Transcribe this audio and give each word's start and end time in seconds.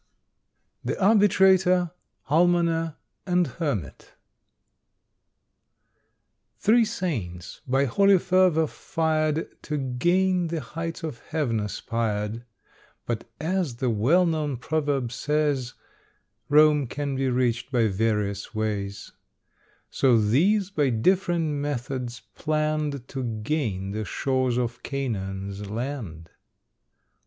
THE 0.83 0.99
ARBITRATOR, 0.99 1.91
ALMONER, 2.27 2.95
AND 3.27 3.45
HERMIT. 3.45 4.13
Three 6.57 6.85
saints, 6.85 7.61
by 7.67 7.85
holy 7.85 8.17
fervour 8.17 8.65
fired, 8.65 9.47
To 9.61 9.77
gain 9.77 10.47
the 10.47 10.59
heights 10.61 11.03
of 11.03 11.19
heaven 11.27 11.59
aspired; 11.59 12.43
But, 13.05 13.29
as 13.39 13.75
the 13.75 13.91
well 13.91 14.25
known 14.25 14.57
proverb 14.57 15.11
says, 15.11 15.75
Rome 16.49 16.87
can 16.87 17.15
be 17.15 17.29
reached 17.29 17.71
by 17.71 17.85
various 17.85 18.55
ways, 18.55 19.11
So 19.91 20.17
these 20.19 20.71
by 20.71 20.89
different 20.89 21.45
methods 21.45 22.21
planned 22.33 23.07
To 23.09 23.23
gain 23.23 23.91
the 23.91 24.05
shores 24.05 24.57
of 24.57 24.81
Canaan's 24.81 25.69
land. 25.69 26.31